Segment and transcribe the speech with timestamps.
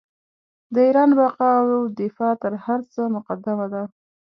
[0.73, 1.69] د ایران بقا او
[2.01, 3.83] دفاع تر هر څه مقدمه ده.